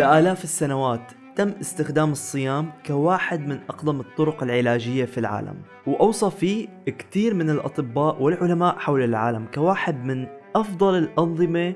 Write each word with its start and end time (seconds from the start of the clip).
لآلاف 0.00 0.44
السنوات 0.44 1.12
تم 1.36 1.52
استخدام 1.60 2.12
الصيام 2.12 2.72
كواحد 2.86 3.40
من 3.40 3.60
أقدم 3.68 4.00
الطرق 4.00 4.42
العلاجية 4.42 5.04
في 5.04 5.18
العالم. 5.18 5.54
وأوصى 5.86 6.30
فيه 6.30 6.68
كثير 6.86 7.34
من 7.34 7.50
الأطباء 7.50 8.22
والعلماء 8.22 8.78
حول 8.78 9.02
العالم 9.04 9.46
كواحد 9.54 10.04
من 10.04 10.26
أفضل 10.56 10.98
الأنظمة 10.98 11.74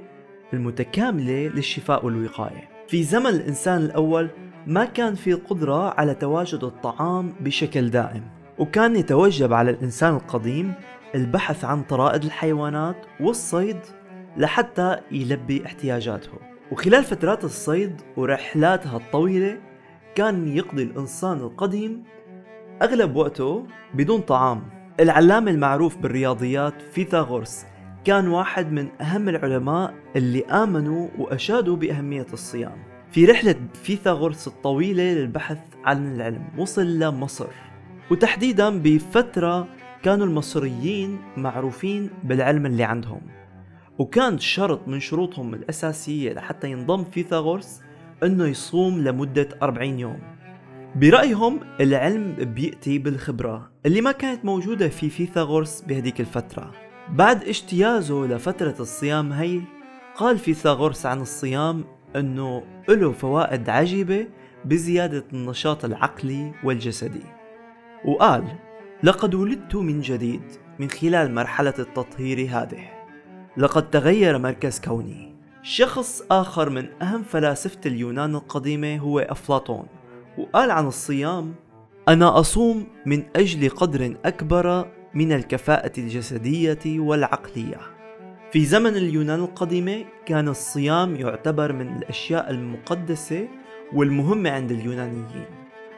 المتكاملة 0.52 1.48
للشفاء 1.48 2.06
والوقاية. 2.06 2.68
في 2.88 3.02
زمن 3.02 3.26
الإنسان 3.26 3.82
الأول 3.82 4.30
ما 4.66 4.84
كان 4.84 5.14
في 5.14 5.32
قدرة 5.32 6.00
على 6.00 6.14
تواجد 6.14 6.64
الطعام 6.64 7.32
بشكل 7.40 7.90
دائم 7.90 8.22
وكان 8.58 8.96
يتوجب 8.96 9.52
على 9.52 9.70
الإنسان 9.70 10.14
القديم 10.14 10.72
البحث 11.14 11.64
عن 11.64 11.82
طرائد 11.82 12.24
الحيوانات 12.24 12.96
والصيد 13.20 13.78
لحتى 14.36 14.98
يلبي 15.10 15.66
احتياجاته. 15.66 16.53
وخلال 16.72 17.04
فترات 17.04 17.44
الصيد 17.44 18.00
ورحلاتها 18.16 18.96
الطويلة 18.96 19.60
كان 20.14 20.48
يقضي 20.48 20.82
الإنسان 20.82 21.36
القديم 21.38 22.04
أغلب 22.82 23.16
وقته 23.16 23.66
بدون 23.94 24.20
طعام. 24.20 24.62
العلامة 25.00 25.50
المعروف 25.50 25.96
بالرياضيات 25.96 26.82
فيثاغورس 26.82 27.66
كان 28.04 28.28
واحد 28.28 28.72
من 28.72 28.88
أهم 29.00 29.28
العلماء 29.28 29.94
اللي 30.16 30.44
آمنوا 30.44 31.08
وأشادوا 31.18 31.76
بأهمية 31.76 32.26
الصيام. 32.32 32.76
في 33.10 33.24
رحلة 33.24 33.56
فيثاغورس 33.74 34.46
الطويلة 34.46 35.02
للبحث 35.02 35.58
عن 35.84 36.14
العلم 36.14 36.44
وصل 36.58 36.98
لمصر 36.98 37.46
وتحديدا 38.10 38.78
بفترة 38.78 39.68
كانوا 40.02 40.26
المصريين 40.26 41.18
معروفين 41.36 42.10
بالعلم 42.24 42.66
اللي 42.66 42.84
عندهم. 42.84 43.20
وكان 43.98 44.38
شرط 44.38 44.88
من 44.88 45.00
شروطهم 45.00 45.54
الأساسية 45.54 46.32
لحتى 46.32 46.70
ينضم 46.70 47.04
فيثاغورس 47.04 47.80
أنه 48.22 48.46
يصوم 48.46 49.00
لمدة 49.00 49.48
40 49.62 49.98
يوم. 49.98 50.18
برأيهم 50.96 51.60
العلم 51.80 52.34
بيأتي 52.38 52.98
بالخبرة 52.98 53.70
اللي 53.86 54.00
ما 54.00 54.12
كانت 54.12 54.44
موجودة 54.44 54.88
في 54.88 55.10
فيثاغورس 55.10 55.80
بهديك 55.80 56.20
الفترة. 56.20 56.72
بعد 57.10 57.44
اجتيازه 57.44 58.26
لفترة 58.26 58.74
الصيام 58.80 59.32
هي 59.32 59.60
قال 60.14 60.38
فيثاغورس 60.38 61.06
عن 61.06 61.20
الصيام 61.20 61.84
أنه 62.16 62.62
له 62.88 63.12
فوائد 63.12 63.68
عجيبة 63.68 64.26
بزيادة 64.64 65.24
النشاط 65.32 65.84
العقلي 65.84 66.52
والجسدي. 66.64 67.24
وقال 68.04 68.44
لقد 69.02 69.34
ولدت 69.34 69.76
من 69.76 70.00
جديد 70.00 70.42
من 70.78 70.90
خلال 70.90 71.34
مرحلة 71.34 71.74
التطهير 71.78 72.48
هذه. 72.50 73.03
لقد 73.56 73.90
تغير 73.90 74.38
مركز 74.38 74.80
كوني. 74.80 75.34
شخص 75.62 76.22
آخر 76.30 76.70
من 76.70 77.02
أهم 77.02 77.22
فلاسفة 77.22 77.80
اليونان 77.86 78.34
القديمة 78.34 78.96
هو 78.96 79.18
أفلاطون 79.18 79.86
وقال 80.38 80.70
عن 80.70 80.86
الصيام 80.86 81.54
أنا 82.08 82.40
أصوم 82.40 82.86
من 83.06 83.22
أجل 83.36 83.68
قدر 83.68 84.16
أكبر 84.24 84.88
من 85.14 85.32
الكفاءة 85.32 85.92
الجسدية 85.98 87.00
والعقلية. 87.00 87.80
في 88.52 88.64
زمن 88.64 88.96
اليونان 88.96 89.40
القديمة 89.40 90.04
كان 90.26 90.48
الصيام 90.48 91.16
يعتبر 91.16 91.72
من 91.72 91.96
الأشياء 91.96 92.50
المقدسة 92.50 93.48
والمهمة 93.92 94.50
عند 94.50 94.72
اليونانيين 94.72 95.46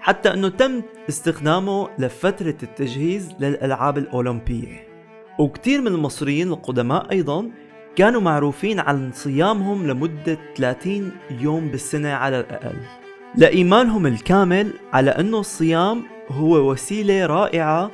حتى 0.00 0.32
أنه 0.32 0.48
تم 0.48 0.82
استخدامه 1.08 1.88
لفترة 1.98 2.56
التجهيز 2.62 3.34
للألعاب 3.40 3.98
الأولمبية. 3.98 4.95
وكتير 5.38 5.80
من 5.80 5.86
المصريين 5.86 6.48
القدماء 6.48 7.10
أيضا 7.10 7.50
كانوا 7.96 8.20
معروفين 8.20 8.80
عن 8.80 9.12
صيامهم 9.12 9.86
لمدة 9.86 10.38
30 10.56 11.12
يوم 11.30 11.68
بالسنة 11.68 12.12
على 12.12 12.40
الأقل. 12.40 12.76
لإيمانهم 13.34 14.06
الكامل 14.06 14.72
على 14.92 15.10
أنه 15.10 15.40
الصيام 15.40 16.02
هو 16.28 16.70
وسيلة 16.70 17.26
رائعة 17.26 17.90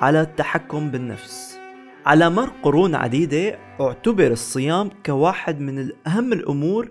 على 0.00 0.20
التحكم 0.20 0.90
بالنفس. 0.90 1.58
على 2.06 2.30
مر 2.30 2.50
قرون 2.62 2.94
عديدة 2.94 3.58
اعتبر 3.80 4.26
الصيام 4.26 4.90
كواحد 5.06 5.60
من 5.60 5.90
أهم 6.06 6.32
الأمور 6.32 6.90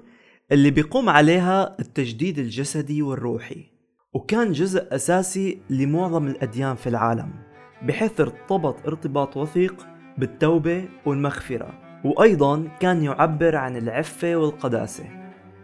اللي 0.52 0.72
بيقوم 0.72 1.10
عليها 1.10 1.76
التجديد 1.80 2.40
الجسدي 2.40 3.02
والروحي 3.02 3.66
وكان 4.14 4.52
جزء 4.52 4.96
أساسي 4.96 5.62
لمعظم 5.70 6.28
الأديان 6.28 6.76
في 6.76 6.90
العالم 6.90 7.32
بحيث 7.82 8.22
ارتبط 8.22 8.88
ارتباط 8.88 9.38
وثيق 9.38 9.88
بالتوبة 10.20 10.86
والمغفرة. 11.06 11.74
وأيضا 12.04 12.68
كان 12.80 13.04
يعبر 13.04 13.56
عن 13.56 13.78
العفة 13.78 14.36
والقداسة. 14.36 15.04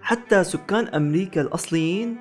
حتى 0.01 0.43
سكان 0.43 0.87
أمريكا 0.87 1.41
الأصليين 1.41 2.17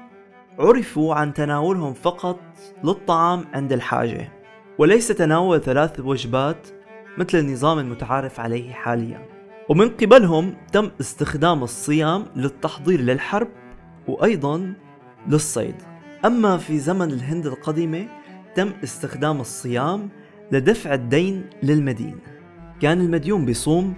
عرفوا 0.59 1.15
عن 1.15 1.34
تناولهم 1.34 1.94
فقط 1.94 2.41
للطعام 2.84 3.44
عند 3.55 3.73
الحاجة. 3.73 4.33
وليس 4.78 5.09
تناول 5.09 5.61
ثلاث 5.61 6.00
وجبات 6.00 6.69
مثل 7.19 7.39
النظام 7.39 7.78
المتعارف 7.78 8.41
عليه 8.41 8.73
حاليا. 8.73 9.28
ومن 9.69 9.89
قبلهم 9.89 10.55
تم 10.73 10.91
استخدام 11.00 11.62
الصيام 11.62 12.25
للتحضير 12.37 13.00
للحرب 13.00 13.49
وأيضا 14.09 14.75
للصيد. 15.28 15.75
أما 16.25 16.56
في 16.56 16.78
زمن 16.78 17.11
الهند 17.12 17.47
القديمة 17.47 18.06
تم 18.55 18.73
استخدام 18.84 19.41
الصيام 19.41 20.09
لدفع 20.54 20.94
الدين 20.94 21.44
للمدين 21.62 22.16
كان 22.81 23.00
المديون 23.00 23.44
بيصوم 23.44 23.94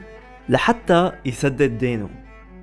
لحتى 0.48 1.12
يسدد 1.24 1.78
دينه 1.78 2.08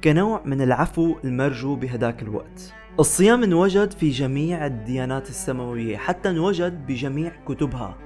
كنوع 0.04 0.42
من 0.46 0.62
العفو 0.62 1.16
المرجو 1.24 1.76
بهداك 1.76 2.24
الوقت. 2.24 2.74
الصيام 3.00 3.44
انوجد 3.44 3.92
في 3.92 4.10
جميع 4.10 4.66
الديانات 4.66 5.30
السماوية 5.30 5.98
حتى 5.98 6.30
انوجد 6.30 6.88
بجميع 6.88 7.32
كتبها. 7.48 7.98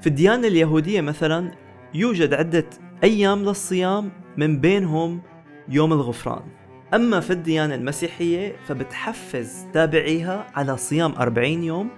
في 0.00 0.06
الديانة 0.06 0.48
اليهودية 0.48 1.00
مثلا 1.00 1.52
يوجد 1.94 2.34
عدة 2.34 2.66
أيام 3.04 3.44
للصيام 3.44 4.10
من 4.36 4.60
بينهم 4.60 5.20
يوم 5.68 5.92
الغفران. 5.92 6.42
أما 6.94 7.20
في 7.20 7.32
الديانة 7.32 7.74
المسيحية 7.74 8.56
فبتحفز 8.66 9.66
تابعيها 9.72 10.46
على 10.54 10.76
صيام 10.76 11.12
40 11.12 11.62
يوم 11.62 11.90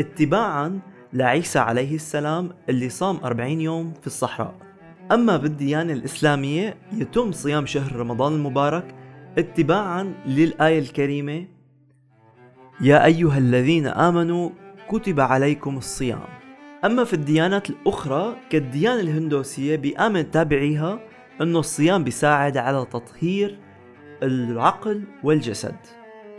اتباعا 0.00 0.80
لعيسى 1.12 1.58
عليه 1.58 1.94
السلام 1.94 2.50
اللي 2.68 2.88
صام 2.88 3.16
40 3.24 3.60
يوم 3.60 3.92
في 4.00 4.06
الصحراء. 4.06 4.54
أما 5.12 5.36
بالديانة 5.36 5.92
الإسلامية 5.92 6.76
يتم 6.92 7.32
صيام 7.32 7.66
شهر 7.66 7.96
رمضان 7.96 8.32
المبارك 8.32 8.94
اتباعا 9.38 10.14
للآية 10.26 10.78
الكريمة 10.78 11.46
يا 12.80 13.04
أيها 13.04 13.38
الذين 13.38 13.86
آمنوا 13.86 14.50
كتب 14.88 15.20
عليكم 15.20 15.76
الصيام. 15.76 16.24
أما 16.84 17.04
في 17.04 17.12
الديانات 17.14 17.70
الأخرى 17.70 18.36
كالديانة 18.50 19.00
الهندوسية 19.00 19.76
بيآمن 19.76 20.30
تابعيها 20.30 21.00
أنه 21.40 21.58
الصيام 21.58 22.04
بيساعد 22.04 22.56
على 22.56 22.84
تطهير 22.84 23.58
العقل 24.22 25.02
والجسد. 25.24 25.76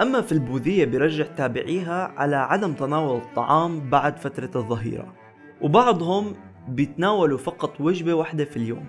أما 0.02 0.22
في 0.22 0.32
البوذية 0.32 0.86
بيرجح 0.86 1.28
تابعيها 1.28 2.14
على 2.18 2.36
عدم 2.36 2.74
تناول 2.74 3.18
الطعام 3.18 3.90
بعد 3.90 4.18
فترة 4.18 4.52
الظهيرة 4.56 5.14
وبعضهم 5.62 6.34
بيتناولوا 6.68 7.38
فقط 7.38 7.82
وجبة 7.82 8.14
واحدة 8.14 8.46
في 8.46 8.58
اليوم. 8.58 8.86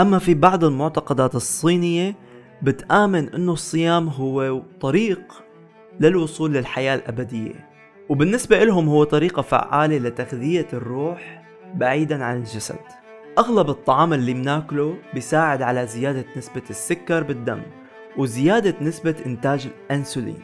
أما 0.00 0.18
في 0.18 0.34
بعض 0.34 0.64
المعتقدات 0.64 1.34
الصينية 1.34 2.14
بتآمن 2.62 3.34
أنه 3.34 3.52
الصيام 3.52 4.08
هو 4.08 4.62
طريق 4.80 5.44
للوصول 6.00 6.52
للحياة 6.52 6.94
الأبدية 6.94 7.68
وبالنسبة 8.08 8.64
لهم 8.64 8.88
هو 8.88 9.04
طريقة 9.04 9.42
فعالة 9.42 9.98
لتغذية 9.98 10.68
الروح 10.72 11.42
بعيدا 11.74 12.24
عن 12.24 12.36
الجسد. 12.36 12.80
أغلب 13.38 13.70
الطعام 13.70 14.12
اللي 14.12 14.34
بناكله 14.34 14.96
بيساعد 15.14 15.62
على 15.62 15.86
زيادة 15.86 16.24
نسبة 16.36 16.62
السكر 16.70 17.22
بالدم. 17.22 17.62
وزيادة 18.16 18.74
نسبة 18.80 19.14
إنتاج 19.26 19.66
الأنسولين 19.66 20.38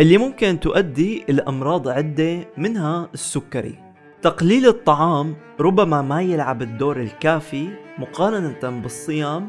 اللي 0.00 0.18
ممكن 0.18 0.60
تؤدي 0.60 1.24
إلى 1.28 1.42
أمراض 1.42 1.88
عدة 1.88 2.48
منها 2.58 3.08
السكري. 3.14 3.78
تقليل 4.22 4.66
الطعام 4.66 5.36
ربما 5.60 6.02
ما 6.02 6.22
يلعب 6.22 6.62
الدور 6.62 7.00
الكافي 7.00 7.68
مقارنة 7.98 8.80
بالصيام 8.80 9.48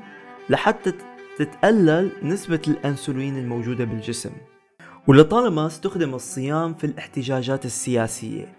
لحتى 0.50 0.94
تتقلل 1.38 2.12
نسبة 2.24 2.62
الأنسولين 2.68 3.38
الموجودة 3.38 3.86
بالجسم. 3.86 4.32
ولطالما 5.08 5.68
استخدم 5.68 6.14
الصيام 6.14 6.74
في 6.74 6.84
الاحتجاجات 6.84 7.66
السياسية 7.66 8.56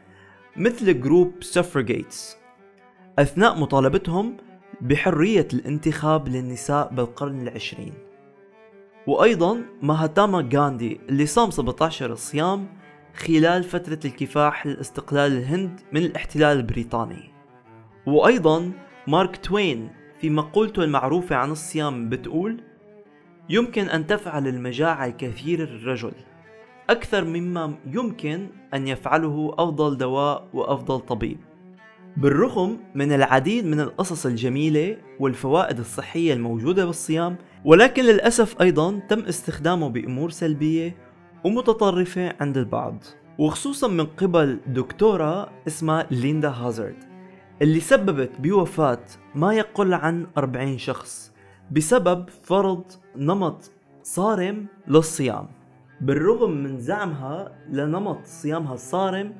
مثل 0.57 1.01
جروب 1.01 1.33
سفرجيتس 1.41 2.37
أثناء 3.19 3.59
مطالبتهم 3.59 4.37
بحرية 4.81 5.49
الانتخاب 5.53 6.29
للنساء 6.29 6.95
بالقرن 6.95 7.49
العشرين. 7.49 7.93
وأيضا 9.07 9.63
ماهاتاما 9.83 10.49
غاندي 10.55 11.01
اللي 11.09 11.27
صام 11.27 11.51
17 11.51 12.15
صيام 12.15 12.67
خلال 13.15 13.65
فترة 13.65 13.99
الكفاح 14.05 14.67
لاستقلال 14.67 15.33
الهند 15.33 15.81
من 15.93 16.03
الاحتلال 16.03 16.57
البريطاني. 16.57 17.31
وأيضا 18.07 18.73
مارك 19.07 19.37
توين 19.37 19.89
في 20.21 20.31
مقولته 20.31 20.85
المعروفة 20.85 21.37
عن 21.37 21.51
الصيام 21.51 22.09
بتقول 22.09 22.61
يمكن 23.49 23.89
أن 23.89 24.07
تفعل 24.07 24.49
المجاعة 24.49 25.07
الكثير 25.07 25.63
الرجل. 25.63 26.13
أكثر 26.91 27.25
مما 27.25 27.75
يمكن 27.87 28.49
أن 28.75 28.89
يفعله 28.89 29.55
أفضل 29.59 29.97
دواء 29.97 30.49
وأفضل 30.53 31.01
طبيب. 31.01 31.39
بالرغم 32.17 32.79
من 32.95 33.13
العديد 33.13 33.67
من 33.67 33.81
القصص 33.81 34.27
الجميلة 34.27 34.97
والفوائد 35.21 35.79
الصحية 35.79 36.33
الموجودة 36.33 36.85
بالصيام 36.85 37.37
ولكن 37.65 38.05
للأسف 38.05 38.61
أيضا 38.61 39.01
تم 39.09 39.21
استخدامه 39.21 39.89
بأمور 39.89 40.31
سلبية 40.31 40.97
ومتطرفة 41.45 42.33
عند 42.41 42.57
البعض 42.59 43.05
وخصوصا 43.39 43.89
من 43.89 44.07
قبل 44.07 44.61
دكتورة 44.67 45.51
اسمها 45.67 46.07
ليندا 46.11 46.49
هازارد 46.49 47.05
اللي 47.63 47.81
سببت 47.81 48.31
بوفاة 48.39 49.05
ما 49.35 49.55
يقل 49.55 49.95
عن 49.95 50.27
40 50.39 50.79
شخص 50.79 51.33
بسبب 51.71 52.29
فرض 52.43 52.85
نمط 53.17 53.71
صارم 54.03 54.67
للصيام. 54.89 55.49
بالرغم 56.01 56.51
من 56.51 56.79
زعمها 56.79 57.59
لنمط 57.71 58.27
صيامها 58.27 58.75
الصارم 58.75 59.33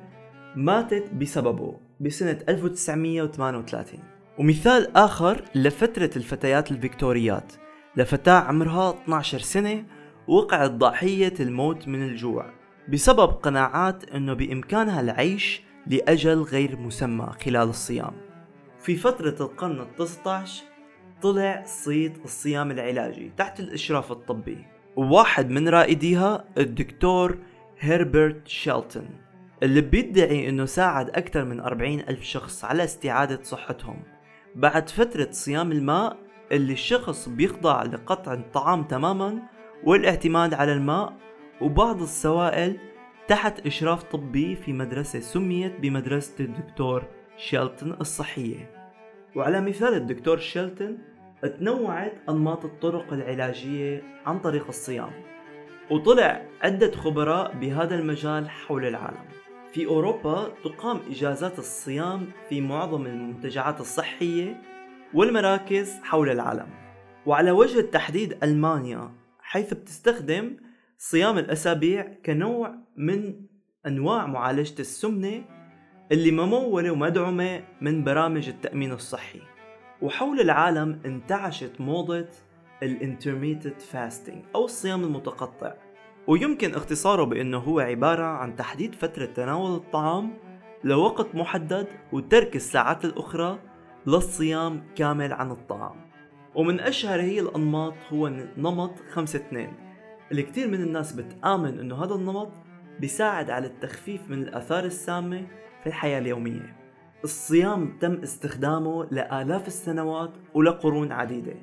ماتت 0.55 1.13
بسببه. 1.13 1.84
بسنة 1.99 2.39
1938 2.49 3.99
ومثال 4.37 4.97
آخر 4.97 5.41
لفترة 5.55 6.09
الفتيات 6.15 6.71
الفيكتوريات. 6.71 7.53
لفتاة 7.97 8.39
عمرها 8.39 8.89
12 9.03 9.39
سنة 9.39 9.85
وقعت 10.27 10.71
ضحية 10.71 11.33
الموت 11.39 11.87
من 11.87 12.03
الجوع 12.03 12.53
بسبب 12.89 13.29
قناعات 13.29 14.09
أنه 14.09 14.33
بإمكانها 14.33 15.01
العيش 15.01 15.61
لأجل 15.87 16.41
غير 16.41 16.77
مسمى 16.77 17.29
خلال 17.45 17.69
الصيام. 17.69 18.13
في 18.79 18.95
فترة 18.95 19.35
القرن 19.39 19.81
التسطعش 19.81 20.63
طلع 21.21 21.63
صيت 21.65 22.25
الصيام 22.25 22.71
العلاجي 22.71 23.31
تحت 23.37 23.59
الإشراف 23.59 24.11
الطبي. 24.11 24.65
وواحد 24.95 25.49
من 25.49 25.69
رائديها 25.69 26.45
الدكتور 26.57 27.37
هيربرت 27.79 28.47
شيلتون. 28.47 29.24
اللي 29.63 29.81
بيدعي 29.81 30.49
إنه 30.49 30.65
ساعد 30.65 31.09
أكثر 31.09 31.45
من 31.45 31.59
40 31.59 31.99
ألف 31.99 32.23
شخص 32.23 32.65
على 32.65 32.83
استعادة 32.83 33.43
صحتهم. 33.43 34.03
بعد 34.55 34.89
فترة 34.89 35.27
صيام 35.31 35.71
الماء 35.71 36.17
اللي 36.51 36.73
الشخص 36.73 37.29
بيخضع 37.29 37.83
لقطع 37.83 38.33
الطعام 38.33 38.83
تماما 38.83 39.39
والاعتماد 39.83 40.53
على 40.53 40.73
الماء 40.73 41.13
وبعض 41.61 42.01
السوائل 42.01 42.77
تحت 43.27 43.65
إشراف 43.65 44.03
طبي 44.03 44.55
في 44.55 44.73
مدرسة 44.73 45.19
سميت 45.19 45.79
بمدرسة 45.79 46.33
الدكتور 46.39 47.03
شيلتون 47.37 47.91
الصحية. 48.01 48.71
وعلى 49.35 49.61
مثال 49.61 49.93
الدكتور 49.93 50.37
شيلتون 50.37 50.97
تنوعت 51.59 52.13
أنماط 52.29 52.65
الطرق 52.65 53.13
العلاجية 53.13 54.03
عن 54.25 54.39
طريق 54.39 54.67
الصيام 54.67 55.11
وطلع 55.91 56.45
عدة 56.61 56.91
خبراء 56.91 57.53
بهذا 57.53 57.95
المجال 57.95 58.49
حول 58.49 58.85
العالم. 58.85 59.25
في 59.75 59.85
أوروبا 59.85 60.53
تقام 60.63 60.99
إجازات 61.09 61.59
الصيام 61.59 62.27
في 62.49 62.61
معظم 62.61 63.05
المنتجعات 63.05 63.81
الصحية 63.81 64.61
والمراكز 65.13 65.93
حول 66.03 66.29
العالم. 66.29 66.67
وعلى 67.25 67.51
وجه 67.51 67.79
التحديد 67.79 68.43
ألمانيا 68.43 69.11
حيث 69.39 69.73
بتستخدم 69.73 70.57
صيام 70.97 71.37
الأسابيع 71.37 72.13
كنوع 72.25 72.75
من 72.97 73.33
أنواع 73.87 74.25
معالجة 74.25 74.79
السمنة 74.79 75.43
اللي 76.11 76.31
ممولة 76.31 76.91
ومدعومة 76.91 77.63
من 77.81 78.03
برامج 78.03 78.49
التأمين 78.49 78.91
الصحي. 78.91 79.41
وحول 80.01 80.39
العالم 80.39 81.01
انتعشت 81.05 81.81
موضة 81.81 82.27
ال 82.83 82.90
intermittent 82.90 83.79
fasting 83.79 84.43
أو 84.55 84.65
الصيام 84.65 85.03
المتقطع. 85.03 85.73
ويمكن 86.27 86.75
اختصاره 86.75 87.23
بأنه 87.23 87.57
هو 87.57 87.79
عبارة 87.79 88.23
عن 88.23 88.55
تحديد 88.55 88.95
فترة 88.95 89.25
تناول 89.25 89.75
الطعام 89.75 90.33
لوقت 90.83 91.35
محدد 91.35 91.87
وترك 92.11 92.55
الساعات 92.55 93.05
الأخرى 93.05 93.59
للصيام 94.07 94.83
كامل 94.95 95.33
عن 95.33 95.51
الطعام. 95.51 95.95
ومن 96.55 96.79
أشهر 96.79 97.21
هي 97.21 97.39
الأنماط 97.39 97.93
هو 98.13 98.27
نمط 98.57 98.99
خمسة 99.11 99.39
اثنين. 99.39 99.73
اللي 100.31 100.43
كتير 100.43 100.67
من 100.67 100.81
الناس 100.81 101.13
بتآمن 101.13 101.79
أنه 101.79 102.03
هذا 102.03 102.15
النمط 102.15 102.51
بيساعد 102.99 103.49
على 103.49 103.67
التخفيف 103.67 104.29
من 104.29 104.43
الآثار 104.43 104.83
السامة 104.83 105.47
في 105.81 105.87
الحياة 105.87 106.19
اليومية. 106.19 106.75
الصيام 107.23 107.97
تم 108.01 108.13
استخدامه 108.13 109.07
لآلاف 109.11 109.67
السنوات 109.67 110.31
ولقرون 110.53 111.11
عديدة. 111.11 111.55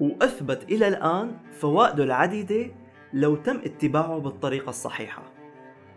وأثبت 0.00 0.62
إلى 0.62 0.88
الآن 0.88 1.36
فوائده 1.52 2.04
العديدة 2.04 2.70
لو 3.16 3.36
تم 3.36 3.56
اتباعه 3.56 4.18
بالطريقة 4.18 4.70
الصحيحة. 4.70 5.22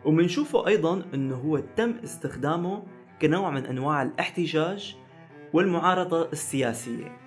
ومنشوفه 0.06 0.68
أيضا 0.68 1.04
أنه 1.13 1.36
هو 1.36 1.57
تم 1.57 1.94
استخدامه 2.04 2.83
كنوع 3.21 3.50
من 3.50 3.66
أنواع 3.66 4.01
الاحتجاج 4.01 4.98
والمعارضة 5.54 6.31
السياسية 6.31 7.18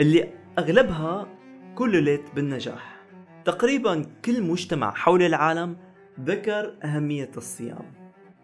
اللي 0.00 0.28
أغلبها 0.58 1.28
كللت 1.74 2.22
بالنجاح. 2.34 2.96
تقريبا 3.44 4.06
كل 4.24 4.42
مجتمع 4.42 4.94
حول 4.94 5.22
العالم 5.22 5.76
ذكر 6.20 6.74
أهمية 6.84 7.30
الصيام 7.36 7.92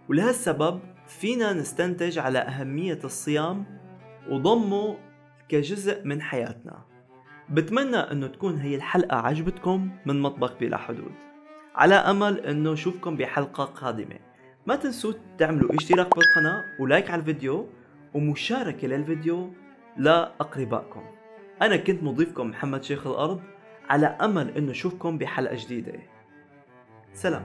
ولهالسبب 0.08 0.80
فينا 1.06 1.52
نستنتج 1.52 2.18
على 2.18 2.38
أهمية 2.38 2.98
الصيام 3.04 3.64
وضمه 4.28 4.96
كجزء 5.48 6.04
من 6.04 6.22
حياتنا. 6.22 6.89
بتمنى 7.50 7.96
إنه 7.96 8.26
تكون 8.26 8.56
هي 8.56 8.74
الحلقة 8.74 9.16
عجبتكم 9.16 9.90
من 10.06 10.20
مطبخ 10.20 10.54
بلا 10.60 10.76
حدود. 10.76 11.12
على 11.74 11.94
أمل 11.94 12.40
إنه 12.40 12.72
أشوفكم 12.72 13.16
بحلقة 13.16 13.64
قادمة. 13.64 14.18
ما 14.66 14.76
تنسوا 14.76 15.12
تعملوا 15.38 15.74
اشتراك 15.74 16.16
بالقناة 16.16 16.64
ولايك 16.80 17.10
على 17.10 17.20
الفيديو 17.20 17.66
ومشاركة 18.14 18.88
للفيديو 18.88 19.52
لأقربائكم. 19.96 21.02
أنا 21.62 21.76
كنت 21.76 22.02
مضيفكم 22.02 22.46
محمد 22.46 22.82
شيخ 22.82 23.06
الأرض. 23.06 23.40
على 23.88 24.06
أمل 24.06 24.56
أنه 24.56 24.70
أشوفكم 24.70 25.18
بحلقة 25.18 25.56
جديدة. 25.58 25.92
سلام. 27.12 27.42